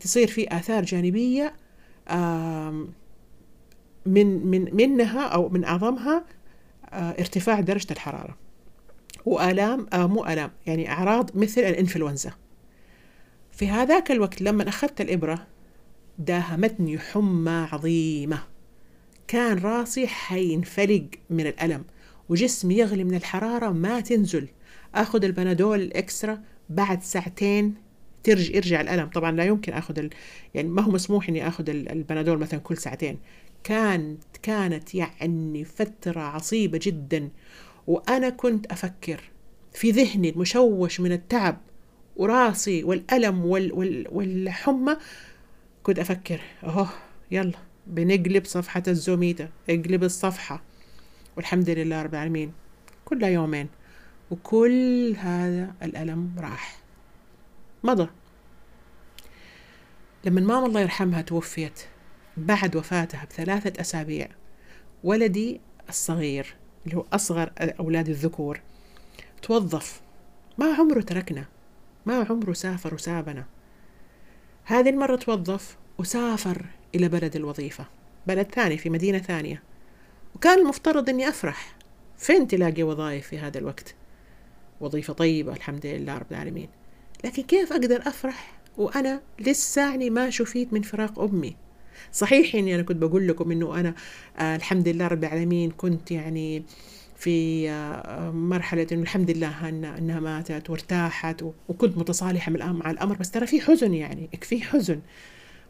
تصير 0.00 0.28
في 0.28 0.56
آثار 0.56 0.84
جانبية 0.84 1.54
من 4.06 4.46
من 4.46 4.76
منها 4.76 5.22
أو 5.22 5.48
من 5.48 5.64
أعظمها 5.64 6.24
آه، 6.92 7.10
ارتفاع 7.10 7.60
درجة 7.60 7.86
الحرارة. 7.90 8.36
وآلام 9.26 9.86
آه 9.92 10.06
مو 10.06 10.24
آلام 10.24 10.50
يعني 10.66 10.90
أعراض 10.90 11.36
مثل 11.36 11.60
الإنفلونزا. 11.60 12.32
في 13.58 13.68
هذاك 13.68 14.10
الوقت 14.10 14.42
لما 14.42 14.68
أخذت 14.68 15.00
الإبرة 15.00 15.46
داهمتني 16.18 16.98
حمى 16.98 17.68
عظيمة. 17.72 18.42
كان 19.28 19.58
راسي 19.58 20.06
حينفلق 20.06 21.06
من 21.30 21.46
الألم 21.46 21.84
وجسمي 22.28 22.74
يغلي 22.74 23.04
من 23.04 23.14
الحرارة 23.14 23.68
ما 23.70 24.00
تنزل. 24.00 24.48
أخذ 24.94 25.24
البنادول 25.24 25.80
الإكسترا 25.80 26.42
بعد 26.70 27.02
ساعتين 27.02 27.74
ترجع 28.22 28.54
يرجع 28.54 28.80
الألم. 28.80 29.06
طبعا 29.06 29.32
لا 29.32 29.44
يمكن 29.44 29.72
أخذ 29.72 29.98
ال... 29.98 30.10
يعني 30.54 30.68
ما 30.68 30.82
هو 30.82 30.90
مسموح 30.90 31.28
إني 31.28 31.48
أخذ 31.48 31.68
البنادول 31.68 32.38
مثلا 32.38 32.60
كل 32.60 32.76
ساعتين. 32.76 33.18
كانت 33.64 34.22
كانت 34.42 34.94
يعني 34.94 35.64
فترة 35.64 36.20
عصيبة 36.20 36.80
جدا 36.82 37.28
وأنا 37.86 38.28
كنت 38.28 38.66
أفكر 38.66 39.20
في 39.72 39.90
ذهني 39.90 40.30
المشوش 40.30 41.00
من 41.00 41.12
التعب 41.12 41.60
وراسي 42.18 42.84
والألم 42.84 43.44
وال 43.44 43.72
وال 43.72 44.06
والحمى. 44.10 44.96
كنت 45.82 45.98
أفكر 45.98 46.40
أهو 46.64 46.86
يلا 47.30 47.58
بنقلب 47.86 48.44
صفحة 48.44 48.82
الزوميتا 48.88 49.48
اقلب 49.70 50.04
الصفحة. 50.04 50.62
والحمد 51.36 51.70
لله 51.70 52.02
رب 52.02 52.14
العالمين. 52.14 52.52
كل 53.04 53.22
يومين 53.22 53.68
وكل 54.30 55.14
هذا 55.18 55.74
الألم 55.82 56.34
راح. 56.38 56.78
مضى. 57.84 58.08
لما 60.24 60.40
ماما 60.40 60.66
الله 60.66 60.80
يرحمها 60.80 61.22
توفيت 61.22 61.80
بعد 62.36 62.76
وفاتها 62.76 63.24
بثلاثة 63.24 63.80
أسابيع 63.80 64.28
ولدي 65.04 65.60
الصغير 65.88 66.54
اللي 66.86 66.96
هو 66.96 67.04
أصغر 67.12 67.50
أولاد 67.60 68.08
الذكور 68.08 68.60
توظف. 69.42 70.00
ما 70.58 70.74
عمره 70.74 71.00
تركنا. 71.00 71.44
ما 72.06 72.26
عمره 72.30 72.52
سافر 72.52 72.94
وسابنا. 72.94 73.44
هذه 74.64 74.88
المرة 74.88 75.16
توظف 75.16 75.76
وسافر 75.98 76.66
إلى 76.94 77.08
بلد 77.08 77.36
الوظيفة 77.36 77.86
بلد 78.26 78.46
ثاني 78.54 78.78
في 78.78 78.90
مدينة 78.90 79.18
ثانية. 79.18 79.62
وكان 80.34 80.58
المفترض 80.58 81.08
أني 81.08 81.28
أفرح. 81.28 81.76
فين 82.18 82.48
تلاقي 82.48 82.82
وظائف 82.82 83.26
في 83.26 83.38
هذا 83.38 83.58
الوقت؟ 83.58 83.94
وظيفة 84.80 85.12
طيبة 85.12 85.52
الحمد 85.52 85.86
لله 85.86 86.18
رب 86.18 86.26
العالمين. 86.30 86.68
لكن 87.24 87.42
كيف 87.42 87.72
أقدر 87.72 88.08
أفرح 88.08 88.58
وأنا 88.78 89.20
لساني 89.38 90.10
ما 90.10 90.30
شفيت 90.30 90.72
من 90.72 90.82
فراق 90.82 91.18
أمي؟ 91.20 91.56
صحيح 92.12 92.54
إني 92.54 92.74
أنا 92.74 92.82
كنت 92.82 92.96
بقول 92.96 93.28
لكم 93.28 93.50
إنه 93.50 93.80
أنا 93.80 93.94
آه 94.38 94.56
الحمد 94.56 94.88
لله 94.88 95.06
رب 95.06 95.24
العالمين 95.24 95.70
كنت 95.70 96.10
يعني 96.10 96.62
في 97.18 97.70
آه 97.70 98.30
مرحلة 98.30 98.86
إنه 98.92 99.02
الحمد 99.02 99.30
لله 99.30 99.68
إنها 99.68 100.20
ماتت 100.20 100.70
وارتاحت 100.70 101.44
وكنت 101.68 101.98
متصالحة 101.98 102.52
مع 102.52 102.90
الأمر. 102.90 103.16
بس 103.16 103.30
ترى 103.30 103.46
في 103.46 103.60
حزن 103.60 103.94
يعني 103.94 104.30
في 104.42 104.60
حزن. 104.62 105.00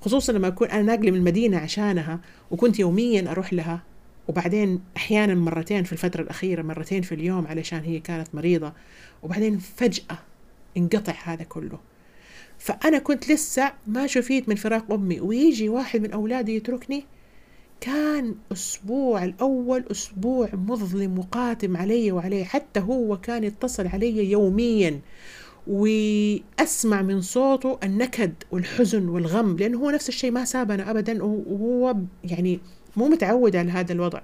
خصوصا 0.00 0.32
لما 0.32 0.48
أكون 0.48 0.68
أنا 0.68 0.82
ناقلة 0.82 1.10
من 1.10 1.16
المدينة 1.16 1.58
عشانها 1.58 2.20
وكنت 2.50 2.78
يوميا 2.78 3.30
أروح 3.30 3.52
لها 3.52 3.82
وبعدين 4.28 4.80
أحيانا 4.96 5.34
مرتين 5.34 5.84
في 5.84 5.92
الفترة 5.92 6.22
الأخيرة 6.22 6.62
مرتين 6.62 7.02
في 7.02 7.14
اليوم 7.14 7.46
علشان 7.46 7.80
هي 7.80 8.00
كانت 8.00 8.34
مريضة. 8.34 8.72
وبعدين 9.22 9.58
فجأة 9.58 10.18
انقطع 10.76 11.14
هذا 11.24 11.44
كله. 11.44 11.78
فأنا 12.58 12.98
كنت 12.98 13.30
لسه 13.32 13.72
ما 13.86 14.06
شفيت 14.06 14.48
من 14.48 14.54
فراق 14.54 14.92
أمي 14.92 15.20
ويجي 15.20 15.68
واحد 15.68 16.00
من 16.00 16.12
أولادي 16.12 16.56
يتركني 16.56 17.04
كان 17.80 18.34
أسبوع 18.52 19.24
الأول 19.24 19.84
أسبوع 19.90 20.48
مظلم 20.52 21.18
وقاتم 21.18 21.76
علي 21.76 22.12
وعليه 22.12 22.44
حتى 22.44 22.80
هو 22.80 23.16
كان 23.16 23.44
يتصل 23.44 23.86
علي 23.86 24.30
يوميا. 24.30 25.00
وأسمع 25.66 27.02
من 27.02 27.20
صوته 27.20 27.78
النكد 27.82 28.32
والحزن 28.50 29.08
والغم 29.08 29.56
لأنه 29.56 29.78
هو 29.78 29.90
نفس 29.90 30.08
الشيء 30.08 30.30
ما 30.30 30.44
سابنا 30.44 30.90
أبدا 30.90 31.22
وهو 31.22 31.96
يعني 32.24 32.60
مو 32.96 33.08
متعود 33.08 33.56
على 33.56 33.70
هذا 33.70 33.92
الوضع. 33.92 34.20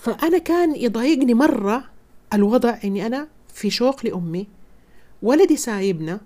فأنا 0.00 0.38
كان 0.38 0.76
يضايقني 0.76 1.34
مرة 1.34 1.84
الوضع 2.34 2.78
إني 2.84 3.06
أنا 3.06 3.28
في 3.54 3.70
شوق 3.70 4.06
لأمي 4.06 4.46
ولدي 5.22 5.56
سايبنا 5.56 6.20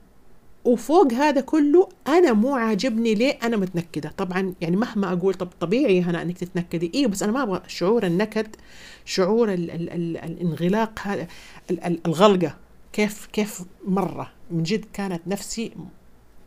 وفوق 0.64 1.12
هذا 1.12 1.40
كله 1.40 1.88
أنا 2.08 2.32
مو 2.32 2.54
عاجبني 2.54 3.14
ليه 3.14 3.38
أنا 3.42 3.56
متنكدة. 3.56 4.12
طبعا 4.16 4.54
يعني 4.60 4.76
مهما 4.76 5.12
أقول 5.12 5.34
طب 5.34 5.48
طبيعي 5.60 6.02
هنا 6.02 6.22
إنك 6.22 6.38
تتنكدي. 6.38 6.92
أيوه 6.94 7.10
بس 7.10 7.22
أنا 7.22 7.32
ما 7.32 7.42
أبغى 7.42 7.62
شعور 7.66 8.06
النكد 8.06 8.56
شعور 9.04 9.52
ال 9.52 9.70
ال 9.70 9.90
ال 9.90 10.16
الانغلاق 10.16 11.00
هذا 11.02 11.26
الغلقة. 12.06 12.56
كيف 12.92 13.26
كيف 13.26 13.62
مرة 13.86 14.32
من 14.50 14.62
جد 14.62 14.84
كانت 14.92 15.22
نفسي 15.26 15.72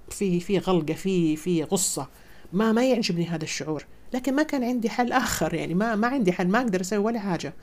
في 0.10 0.40
في 0.40 0.58
غلقة 0.58 0.94
في 0.94 1.36
في 1.36 1.64
غصة. 1.64 2.08
ما 2.54 2.72
ما 2.72 2.86
يعجبني 2.86 3.26
هذا 3.26 3.44
الشعور. 3.44 3.86
لكن 4.14 4.36
ما 4.36 4.44
كان 4.44 4.64
عندي 4.64 4.90
حل 4.90 5.12
آخر 5.12 5.54
يعني 5.54 5.74
ما 5.74 5.96
ما 5.96 6.08
عندي 6.08 6.32
حل 6.32 6.48
ما 6.48 6.60
أقدر 6.60 6.82
أسوي 6.82 7.00
ولا 7.00 7.20
حاجة. 7.20 7.54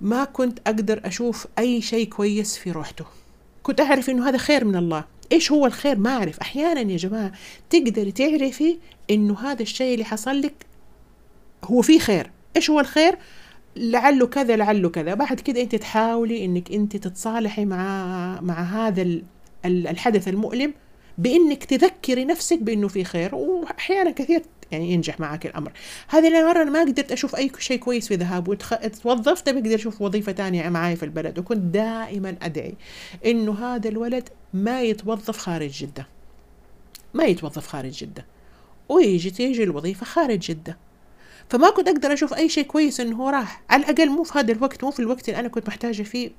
ما 0.00 0.24
كنت 0.24 0.58
أقدر 0.66 1.00
أشوف 1.04 1.46
أي 1.58 1.82
شيء 1.82 2.08
كويس 2.08 2.56
في 2.56 2.70
روحته. 2.70 3.04
كنت 3.62 3.80
أعرف 3.80 4.10
إنه 4.10 4.28
هذا 4.28 4.38
خير 4.38 4.64
من 4.64 4.76
الله. 4.76 5.04
إيش 5.32 5.52
هو 5.52 5.66
الخير؟ 5.66 5.98
ما 5.98 6.10
أعرف. 6.10 6.40
أحيانا 6.40 6.92
يا 6.92 6.96
جماعة 6.96 7.32
تقدري 7.70 8.12
تعرفي 8.12 8.78
إنه 9.10 9.40
هذا 9.40 9.62
الشيء 9.62 9.94
اللي 9.94 10.04
حصل 10.04 10.40
لك 10.40 10.66
هو 11.64 11.82
فيه 11.82 11.98
خير. 11.98 12.30
إيش 12.56 12.70
هو 12.70 12.80
الخير؟ 12.80 13.18
لعله 13.76 14.26
كذا 14.26 14.56
لعله 14.56 14.88
كذا. 14.88 15.14
بعد 15.14 15.40
كده 15.40 15.62
أنت 15.62 15.74
تحاولي 15.74 16.44
إنك 16.44 16.72
أنت 16.72 16.96
تتصالحي 16.96 17.64
مع 17.64 18.40
مع 18.40 18.62
هذا 18.62 19.20
الحدث 19.64 20.28
المؤلم 20.28 20.74
بإنك 21.18 21.64
تذكري 21.64 22.24
نفسك 22.24 22.58
بإنه 22.58 22.88
في 22.88 23.04
خير. 23.04 23.34
وأحيانا 23.34 24.10
كثير 24.10 24.42
يعني 24.70 24.92
ينجح 24.92 25.20
معك 25.20 25.46
الأمر. 25.46 25.72
هذه 26.08 26.28
المره 26.28 26.62
أنا 26.62 26.70
ما 26.70 26.80
قدرت 26.80 27.12
أشوف 27.12 27.36
أي 27.36 27.50
شيء 27.58 27.78
كويس 27.78 28.08
في 28.08 28.14
ذهاب 28.14 28.48
وتوظفت 28.48 29.48
بقدر 29.48 29.74
أشوف 29.74 30.02
وظيفة 30.02 30.32
ثانية 30.32 30.68
معاي 30.68 30.96
في 30.96 31.02
البلد 31.02 31.38
وكنت 31.38 31.74
دائما 31.74 32.36
أدعي 32.42 32.74
إنه 33.26 33.52
هذا 33.52 33.88
الولد 33.88 34.28
ما 34.54 34.82
يتوظف 34.82 35.38
خارج 35.38 35.70
جدة. 35.70 36.06
ما 37.14 37.24
يتوظف 37.24 37.66
خارج 37.66 37.92
جدة. 37.92 38.26
ويجي 38.88 39.30
تيجي 39.30 39.64
الوظيفة 39.64 40.06
خارج 40.06 40.38
جدة. 40.38 40.76
فما 41.48 41.70
كنت 41.70 41.88
أقدر 41.88 42.12
أشوف 42.12 42.34
أي 42.34 42.48
شيء 42.48 42.64
كويس 42.64 43.00
إنه 43.00 43.16
هو 43.16 43.28
راح. 43.28 43.62
على 43.70 43.82
الأقل 43.82 44.10
مو 44.10 44.22
في 44.22 44.38
هذا 44.38 44.52
الوقت 44.52 44.84
مو 44.84 44.90
في 44.90 45.00
الوقت 45.00 45.28
اللي 45.28 45.40
أنا 45.40 45.48
كنت 45.48 45.68
محتاجة 45.68 46.02
فيه 46.02 46.30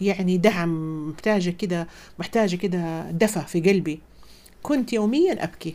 يعني 0.00 0.36
دعم 0.36 1.08
محتاجة 1.08 1.50
كده 1.50 1.86
محتاجة 2.18 2.56
كده 2.56 3.10
دفى 3.10 3.40
في 3.40 3.60
قلبي. 3.60 4.00
كنت 4.62 4.92
يوميا 4.92 5.44
أبكي. 5.44 5.74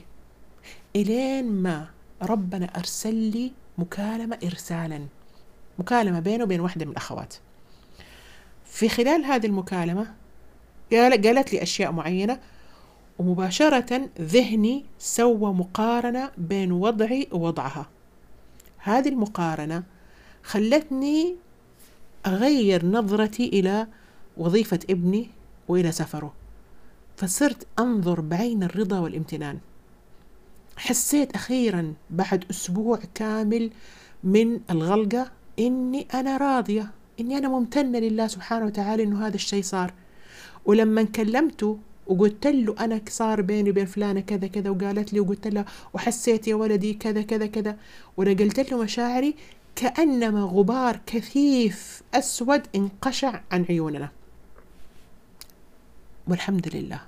إلين 0.96 1.52
ما 1.52 1.88
ربنا 2.22 2.66
أرسل 2.66 3.16
لي 3.16 3.52
مكالمة 3.78 4.38
إرسالا. 4.44 5.06
مكالمة 5.80 6.20
بينه 6.20 6.44
وبين 6.44 6.60
واحدة 6.60 6.86
من 6.86 6.92
الأخوات. 6.92 7.34
في 8.66 8.90
خلال 8.90 9.26
هذه 9.26 9.46
المكالمة 9.46 10.14
قالت 10.94 11.54
لي 11.54 11.64
أشياء 11.64 11.92
معينة 11.92 12.40
ومباشرة 13.20 14.10
ذهني 14.22 14.86
سوى 15.00 15.54
مقارنة 15.54 16.32
بين 16.38 16.72
وضعي 16.72 17.28
ووضعها. 17.32 17.90
هذه 18.78 19.10
المقارنة 19.10 19.84
خلتني 20.44 21.36
أغير 22.26 22.86
نظرتي 22.86 23.48
إلى 23.48 23.88
وظيفة 24.38 24.80
ابني 24.90 25.30
وإلى 25.68 25.92
سفره 25.92 26.34
فصرت 27.18 27.68
أنظر 27.80 28.22
بعين 28.22 28.64
الرضا 28.64 29.00
والامتنان. 29.00 29.60
حسيت 30.78 31.36
أخيرا 31.36 31.94
بعد 32.10 32.46
أسبوع 32.50 33.00
كامل 33.16 33.72
من 34.24 34.60
الغلقة 34.70 35.32
إني 35.60 36.08
أنا 36.14 36.38
راضية 36.38 36.92
إني 37.20 37.38
أنا 37.38 37.48
ممتنة 37.48 38.00
لله 38.00 38.28
سبحانه 38.28 38.66
وتعالى 38.66 39.04
إنه 39.04 39.28
هذا 39.28 39.36
الشيء 39.36 39.64
صار. 39.64 39.94
ولما 40.66 41.04
كلمته 41.04 41.80
وقلت 42.08 42.48
له 42.48 42.76
أنا 42.80 43.02
صار 43.10 43.42
بيني 43.42 43.70
وبين 43.70 43.86
فلانة 43.86 44.20
كذا 44.20 44.48
كذا 44.48 44.70
وقالت 44.70 45.14
لي 45.14 45.20
وقلت 45.20 45.48
لها 45.48 45.66
وحسيت 45.94 46.48
يا 46.48 46.56
ولدي 46.56 46.94
كذا 46.94 47.22
كذا 47.22 47.46
كذا 47.46 47.78
ونقلت 48.18 48.72
له 48.72 48.84
مشاعري 48.84 49.36
كأنما 49.76 50.42
غبار 50.42 51.00
كثيف 51.06 52.02
أسود 52.14 52.62
انقشع 52.76 53.42
عن 53.52 53.66
عيوننا. 53.70 54.10
والحمد 56.28 56.76
لله. 56.76 57.02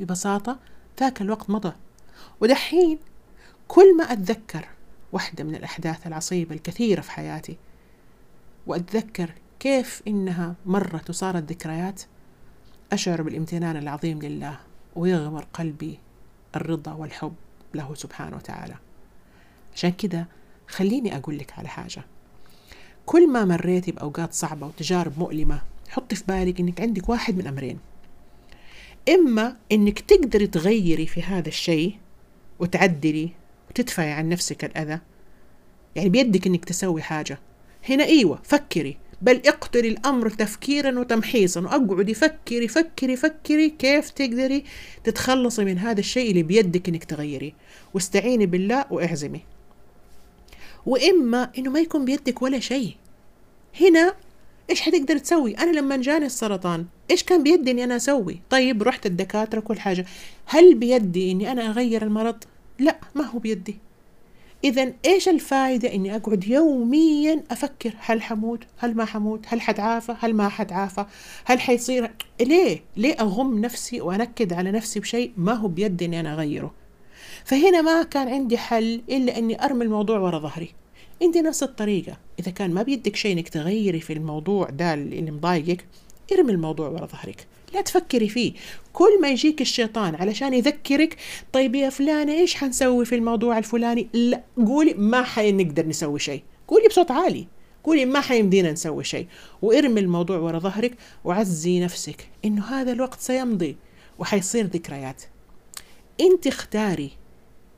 ببساطة 0.00 0.58
ذاك 1.00 1.20
الوقت 1.20 1.50
مضى. 1.50 1.72
ودحين 2.40 2.98
كل 3.70 3.96
ما 3.96 4.04
أتذكر 4.04 4.68
واحدة 5.12 5.44
من 5.44 5.54
الأحداث 5.54 6.06
العصيبة 6.06 6.54
الكثيرة 6.54 7.00
في 7.00 7.10
حياتي 7.10 7.56
وأتذكر 8.66 9.30
كيف 9.60 10.02
إنها 10.08 10.54
مرت 10.66 11.10
وصارت 11.10 11.50
ذكريات 11.50 12.02
أشعر 12.92 13.22
بالامتنان 13.22 13.76
العظيم 13.76 14.22
لله 14.22 14.60
ويغمر 14.96 15.46
قلبي 15.52 15.98
الرضا 16.56 16.92
والحب 16.92 17.34
له 17.74 17.94
سبحانه 17.94 18.36
وتعالى. 18.36 18.74
عشان 19.74 19.92
كده 19.92 20.26
خليني 20.68 21.16
أقول 21.16 21.38
لك 21.38 21.58
على 21.58 21.68
حاجة. 21.68 22.04
كل 23.06 23.28
ما 23.28 23.44
مريتي 23.44 23.92
بأوقات 23.92 24.32
صعبة 24.32 24.66
وتجارب 24.66 25.18
مؤلمة 25.18 25.62
حطي 25.88 26.16
في 26.16 26.24
بالك 26.28 26.60
إنك 26.60 26.80
عندك 26.80 27.08
واحد 27.08 27.36
من 27.36 27.46
أمرين. 27.46 27.78
إما 29.08 29.56
إنك 29.72 30.00
تقدري 30.00 30.46
تغيري 30.46 31.06
في 31.06 31.22
هذا 31.22 31.48
الشيء 31.48 31.96
وتعدلي 32.58 33.39
وتدفعي 33.70 34.12
عن 34.12 34.28
نفسك 34.28 34.64
الأذى. 34.64 35.00
يعني 35.96 36.08
بيدك 36.08 36.46
إنك 36.46 36.64
تسوي 36.64 37.02
حاجة. 37.02 37.38
هنا 37.88 38.04
أيوة 38.04 38.38
فكري. 38.44 38.96
بل 39.22 39.42
اقتري 39.46 39.88
الأمر 39.88 40.30
تفكيرا 40.30 40.98
وتمحيصا. 40.98 41.60
وأقعدي 41.60 42.14
فكري 42.14 42.68
فكري 42.68 43.16
فكري 43.16 43.70
كيف 43.70 44.10
تقدري 44.10 44.64
تتخلصي 45.04 45.64
من 45.64 45.78
هذا 45.78 46.00
الشيء 46.00 46.30
اللي 46.30 46.42
بيدك 46.42 46.88
إنك 46.88 47.04
تغيريه 47.04 47.52
واستعيني 47.94 48.46
بالله 48.46 48.84
وإعزمي. 48.90 49.40
وإما 50.86 51.50
إنه 51.58 51.70
ما 51.70 51.80
يكون 51.80 52.04
بيدك 52.04 52.42
ولا 52.42 52.60
شيء. 52.60 52.96
هنا 53.80 54.14
إيش 54.70 54.80
حتقدر 54.80 55.18
تسوي؟ 55.18 55.54
أنا 55.58 55.78
لما 55.78 55.96
جاني 55.96 56.26
السرطان 56.26 56.86
إيش 57.10 57.22
كان 57.22 57.42
بيدي 57.42 57.70
إني 57.70 57.84
أنا 57.84 57.96
أسوي؟ 57.96 58.40
طيب 58.50 58.82
رحت 58.82 59.06
الدكاترة 59.06 59.60
كل 59.60 59.80
حاجة. 59.80 60.06
هل 60.46 60.74
بيدي 60.74 61.30
إني 61.30 61.52
أنا 61.52 61.70
أغير 61.70 62.02
المرض؟ 62.02 62.44
لا 62.80 63.00
ما 63.14 63.24
هو 63.24 63.38
بيدي. 63.38 63.76
إذا 64.64 64.92
إيش 65.06 65.28
الفائدة 65.28 65.94
إني 65.94 66.16
أقعد 66.16 66.44
يوميا 66.48 67.42
أفكر 67.50 67.92
هل 67.98 68.22
حموت 68.22 68.64
هل 68.78 68.94
ما 68.94 69.04
حموت 69.04 69.44
هل 69.48 69.60
حتعافى 69.60 70.16
هل 70.20 70.34
ما 70.34 70.48
حتعافى 70.48 71.04
هل 71.44 71.60
حيصير 71.60 72.10
ليه؟ 72.40 72.80
ليه 72.96 73.14
أغم 73.20 73.58
نفسي 73.58 74.00
وأنكد 74.00 74.52
على 74.52 74.70
نفسي 74.70 75.00
بشيء 75.00 75.32
ما 75.36 75.52
هو 75.52 75.68
بيدي 75.68 76.04
إني 76.04 76.20
أنا 76.20 76.34
أغيره؟ 76.34 76.74
فهنا 77.44 77.82
ما 77.82 78.02
كان 78.02 78.28
عندي 78.28 78.58
حل 78.58 79.02
إلا 79.10 79.38
إني 79.38 79.64
أرمي 79.64 79.84
الموضوع 79.84 80.18
ورا 80.18 80.38
ظهري. 80.38 80.74
انت 81.22 81.36
نفس 81.36 81.62
الطريقة. 81.62 82.16
إذا 82.40 82.50
كان 82.50 82.70
ما 82.70 82.82
بيدك 82.82 83.16
شيء 83.16 83.32
إنك 83.32 83.48
تغيري 83.48 84.00
في 84.00 84.12
الموضوع 84.12 84.70
ده 84.70 84.94
اللي 84.94 85.30
مضايقك 85.30 85.84
ارمي 86.32 86.52
الموضوع 86.52 86.88
ورا 86.88 87.06
ظهرك. 87.06 87.46
لا 87.74 87.80
تفكري 87.80 88.28
فيه. 88.28 88.52
كل 88.92 89.20
ما 89.20 89.28
يجيك 89.28 89.60
الشيطان 89.60 90.14
علشان 90.14 90.54
يذكرك 90.54 91.16
طيب 91.52 91.74
يا 91.74 91.90
فلانة 91.90 92.32
إيش 92.32 92.54
حنسوي 92.54 93.04
في 93.04 93.14
الموضوع 93.14 93.58
الفلاني؟ 93.58 94.08
لا 94.12 94.42
قولي 94.56 94.94
ما 94.94 95.22
حنقدر 95.22 95.86
نسوي 95.86 96.18
شيء. 96.18 96.42
قولي 96.68 96.88
بصوت 96.88 97.10
عالي. 97.10 97.46
قولي 97.84 98.04
ما 98.04 98.20
حيمدينا 98.20 98.72
نسوي 98.72 99.04
شيء. 99.04 99.26
وارمي 99.62 100.00
الموضوع 100.00 100.38
ورا 100.38 100.58
ظهرك 100.58 100.92
وعزي 101.24 101.80
نفسك 101.80 102.28
إنه 102.44 102.64
هذا 102.64 102.92
الوقت 102.92 103.20
سيمضي 103.20 103.76
وحيصير 104.18 104.66
ذكريات. 104.66 105.22
أنت 106.20 106.46
اختاري 106.46 107.10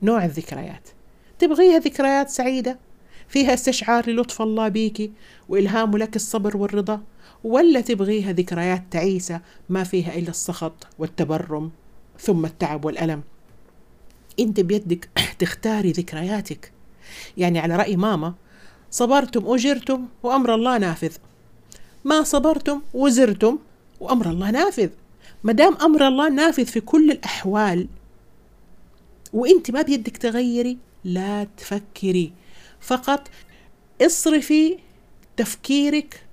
نوع 0.01 0.25
الذكريات. 0.25 0.89
تبغيها 1.39 1.79
ذكريات 1.79 2.29
سعيدة؟ 2.29 2.79
فيها 3.27 3.53
استشعار 3.53 4.09
للطف 4.09 4.41
الله 4.41 4.67
بيكي 4.67 5.11
وإلهام 5.49 5.97
لك 5.97 6.15
الصبر 6.15 6.57
والرضا؟ 6.57 7.01
ولا 7.43 7.81
تبغيها 7.81 8.31
ذكريات 8.31 8.83
تعيسة 8.91 9.41
ما 9.69 9.83
فيها 9.83 10.15
إلا 10.15 10.29
السخط 10.29 10.87
والتبرم 10.99 11.71
ثم 12.19 12.45
التعب 12.45 12.85
والألم. 12.85 13.21
أنت 14.39 14.59
بيدك 14.59 15.09
تختاري 15.39 15.91
ذكرياتك. 15.91 16.71
يعني 17.37 17.59
على 17.59 17.75
رأي 17.75 17.95
ماما 17.95 18.33
صبرتم 18.91 19.47
أجرتم 19.47 20.05
وأمر 20.23 20.55
الله 20.55 20.77
نافذ. 20.77 21.15
ما 22.05 22.23
صبرتم 22.23 22.81
وزرتم 22.93 23.59
وأمر 23.99 24.29
الله 24.29 24.51
نافذ. 24.51 24.89
ما 25.43 25.53
دام 25.53 25.75
أمر 25.81 26.07
الله 26.07 26.29
نافذ 26.29 26.65
في 26.65 26.79
كل 26.81 27.11
الأحوال 27.11 27.87
وأنت 29.33 29.71
ما 29.71 29.81
بيدك 29.81 30.17
تغيري 30.17 30.77
لا 31.03 31.47
تفكري. 31.57 32.33
فقط 32.81 33.29
اصرفي 34.01 34.77
تفكيرك 35.37 36.23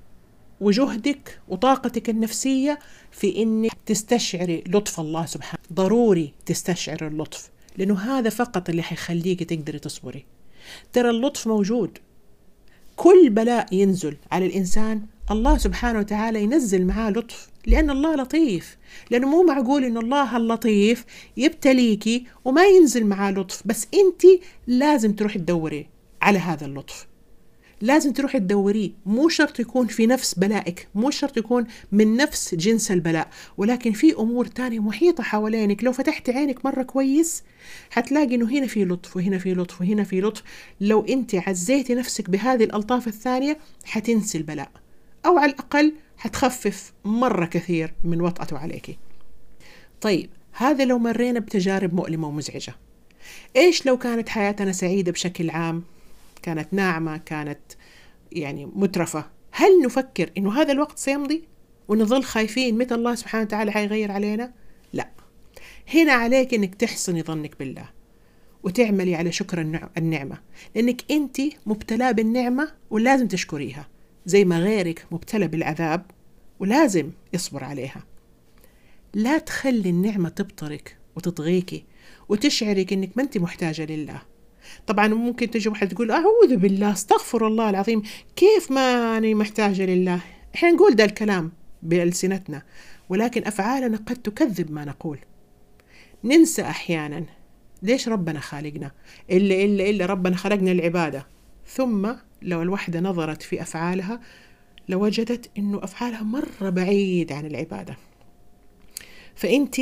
وجهدك 0.60 1.40
وطاقتك 1.48 2.10
النفسية 2.10 2.78
في 3.10 3.42
إنك 3.42 3.72
تستشعري 3.86 4.64
لطف 4.66 5.00
الله 5.00 5.26
سبحانه. 5.26 5.62
ضروري 5.72 6.32
تستشعري 6.46 7.06
اللطف 7.06 7.50
لأنه 7.76 7.98
هذا 7.98 8.30
فقط 8.30 8.68
اللي 8.68 8.82
حيخليك 8.82 9.42
تقدري 9.42 9.78
تصبري. 9.78 10.24
ترى 10.92 11.10
اللطف 11.10 11.46
موجود. 11.46 11.98
كل 12.96 13.30
بلاء 13.30 13.74
ينزل 13.74 14.16
على 14.32 14.46
الإنسان 14.46 15.02
الله 15.30 15.58
سبحانه 15.58 15.98
وتعالى 15.98 16.42
ينزل 16.42 16.86
معاه 16.86 17.10
لطف 17.10 17.48
لأن 17.66 17.90
الله 17.90 18.16
لطيف. 18.16 18.76
لأنه 19.10 19.28
مو 19.28 19.42
معقول 19.42 19.84
إن 19.84 19.96
الله 19.96 20.36
اللطيف 20.36 21.04
يبتليكي 21.36 22.26
وما 22.44 22.64
ينزل 22.64 23.06
معاه 23.06 23.30
لطف 23.30 23.62
بس 23.64 23.86
أنت 23.94 24.22
لازم 24.66 25.12
تروحي 25.12 25.38
تدوري 25.38 25.88
على 26.22 26.38
هذا 26.38 26.66
اللطف. 26.66 27.09
لازم 27.80 28.12
تروحي 28.12 28.38
تدوريه 28.38 28.90
مو 29.06 29.28
شرط 29.28 29.60
يكون 29.60 29.86
في 29.86 30.06
نفس 30.06 30.34
بلائك 30.34 30.88
مو 30.94 31.10
شرط 31.10 31.36
يكون 31.36 31.66
من 31.92 32.16
نفس 32.16 32.54
جنس 32.54 32.90
البلاء. 32.90 33.28
ولكن 33.56 33.92
في 33.92 34.12
أمور 34.12 34.46
تانية 34.46 34.80
محيطة 34.80 35.22
حوالينك. 35.22 35.84
لو 35.84 35.92
فتحت 35.92 36.30
عينك 36.30 36.64
مرة 36.64 36.82
كويس 36.82 37.42
حتلاقي 37.90 38.34
إنه 38.34 38.50
هنا 38.50 38.66
في 38.66 38.84
لطف 38.84 39.16
وهنا 39.16 39.38
في 39.38 39.54
لطف 39.54 39.80
وهنا 39.80 40.04
في 40.04 40.20
لطف. 40.20 40.42
لو 40.80 41.04
أنت 41.04 41.34
عزيتي 41.34 41.94
نفسك 41.94 42.30
بهذه 42.30 42.64
الألطاف 42.64 43.08
الثانية 43.08 43.58
حتنسي 43.84 44.38
البلاء. 44.38 44.70
أو 45.26 45.38
على 45.38 45.52
الأقل 45.52 45.92
حتخفف 46.16 46.92
مرة 47.04 47.46
كثير 47.46 47.94
من 48.04 48.20
وطأته 48.20 48.58
عليك. 48.58 48.98
طيب 50.00 50.30
هذا 50.52 50.84
لو 50.84 50.98
مرينا 50.98 51.40
بتجارب 51.40 51.94
مؤلمة 51.94 52.28
ومزعجة. 52.28 52.74
إيش 53.56 53.86
لو 53.86 53.98
كانت 53.98 54.28
حياتنا 54.28 54.72
سعيدة 54.72 55.12
بشكل 55.12 55.50
عام؟ 55.50 55.82
كانت 56.42 56.74
ناعمة 56.74 57.16
كانت 57.16 57.60
يعني 58.32 58.66
مترفة. 58.66 59.30
هل 59.52 59.82
نفكر 59.84 60.30
إنه 60.38 60.60
هذا 60.60 60.72
الوقت 60.72 60.98
سيمضي 60.98 61.44
ونظل 61.88 62.22
خايفين 62.22 62.78
متى 62.78 62.94
الله 62.94 63.14
سبحانه 63.14 63.44
وتعالى 63.44 63.72
حيغير 63.72 64.12
علينا؟ 64.12 64.52
لا. 64.92 65.10
هنا 65.94 66.12
عليك 66.12 66.54
إنك 66.54 66.74
تحسني 66.74 67.22
ظنك 67.22 67.58
بالله 67.58 67.88
وتعملي 68.62 69.14
على 69.14 69.32
شكر 69.32 69.60
النعمة. 69.98 70.38
لأنك 70.74 71.02
أنت 71.10 71.40
مبتلاة 71.66 72.12
بالنعمة 72.12 72.72
ولازم 72.90 73.28
تشكريها. 73.28 73.88
زي 74.26 74.44
ما 74.44 74.58
غيرك 74.58 75.06
مبتلى 75.10 75.48
بالعذاب 75.48 76.06
ولازم 76.60 77.10
يصبر 77.32 77.64
عليها. 77.64 78.04
لا 79.14 79.38
تخلي 79.38 79.90
النعمة 79.90 80.28
تبطرك 80.28 80.96
وتطغيكي 81.16 81.84
وتشعرك 82.28 82.92
إنك 82.92 83.10
ما 83.16 83.22
أنت 83.22 83.38
محتاجة 83.38 83.84
لله. 83.84 84.22
طبعا 84.86 85.08
ممكن 85.08 85.50
تجي 85.50 85.68
واحد 85.68 85.88
تقول 85.88 86.10
أعوذ 86.10 86.56
بالله 86.56 86.92
استغفر 86.92 87.46
الله 87.46 87.70
العظيم 87.70 88.02
كيف 88.36 88.70
ما 88.70 89.18
أنا 89.18 89.34
محتاجة 89.34 89.86
لله؟ 89.86 90.20
إحنا 90.54 90.70
نقول 90.70 90.94
ده 90.94 91.04
الكلام 91.04 91.52
بألسنتنا 91.82 92.62
ولكن 93.08 93.46
أفعالنا 93.46 93.96
قد 93.96 94.16
تكذب 94.16 94.70
ما 94.70 94.84
نقول. 94.84 95.18
ننسى 96.24 96.62
أحيانا 96.62 97.24
ليش 97.82 98.08
ربنا 98.08 98.40
خالقنا؟ 98.40 98.90
إلا 99.30 99.64
إلا 99.64 99.90
إلا 99.90 100.06
ربنا 100.06 100.36
خلقنا 100.36 100.72
العبادة 100.72 101.26
ثم 101.66 102.12
لو 102.42 102.62
الوحدة 102.62 103.00
نظرت 103.00 103.42
في 103.42 103.62
أفعالها 103.62 104.20
لوجدت 104.88 105.50
أنه 105.58 105.84
أفعالها 105.84 106.22
مرة 106.22 106.70
بعيد 106.70 107.32
عن 107.32 107.46
العبادة. 107.46 107.96
فأنت 109.34 109.76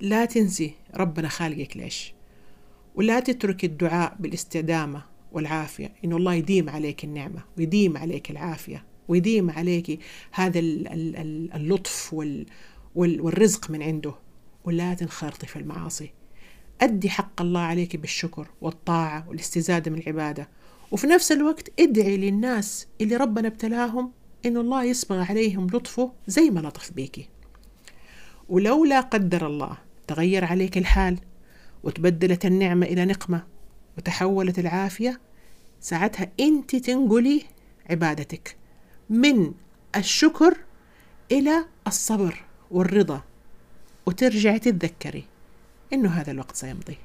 لا 0.00 0.24
تنسي 0.24 0.74
ربنا 0.96 1.28
خالقك 1.28 1.76
ليش؟ 1.76 2.14
ولا 2.94 3.20
تترك 3.20 3.64
الدعاء 3.64 4.16
بالاستدامة 4.20 5.02
والعافية. 5.32 5.92
إنه 6.04 6.16
الله 6.16 6.34
يديم 6.34 6.70
عليك 6.70 7.04
النعمة 7.04 7.44
ويديم 7.58 7.96
عليك 7.96 8.30
العافية 8.30 8.84
ويديم 9.08 9.50
عليك 9.50 10.00
هذا 10.32 10.58
اللطف 11.54 12.14
والرزق 12.94 13.70
من 13.70 13.82
عنده. 13.82 14.14
ولا 14.64 14.94
تنخرطي 14.94 15.46
في 15.46 15.56
المعاصي. 15.56 16.10
أدي 16.80 17.10
حق 17.10 17.42
الله 17.42 17.60
عليك 17.60 17.96
بالشكر 17.96 18.48
والطاعة 18.60 19.28
والاستزادة 19.28 19.90
من 19.90 19.98
العبادة. 19.98 20.48
وفي 20.92 21.06
نفس 21.06 21.32
الوقت 21.32 21.80
ادعي 21.80 22.16
للناس 22.16 22.86
اللي 23.00 23.16
ربنا 23.16 23.48
ابتلاهم 23.48 24.12
إن 24.46 24.56
الله 24.56 24.84
يصبغ 24.84 25.18
عليهم 25.30 25.66
لطفه 25.66 26.12
زي 26.26 26.50
ما 26.50 26.60
لطف 26.60 26.92
بيكي 26.92 27.28
ولو 28.48 28.84
لا 28.84 29.00
قدر 29.00 29.46
الله 29.46 29.78
تغير 30.06 30.44
عليك 30.44 30.78
الحال. 30.78 31.18
وتبدلت 31.84 32.46
النعمة 32.46 32.86
إلى 32.86 33.04
نقمة 33.04 33.46
وتحولت 33.98 34.58
العافية 34.58 35.20
ساعتها 35.80 36.28
أنت 36.40 36.76
تنقلي 36.76 37.42
عبادتك 37.90 38.56
من 39.10 39.52
الشكر 39.96 40.56
إلى 41.32 41.64
الصبر 41.86 42.44
والرضا 42.70 43.22
وترجعي 44.06 44.58
تتذكري 44.58 45.24
إنه 45.92 46.08
هذا 46.08 46.30
الوقت 46.32 46.56
سيمضي. 46.56 46.98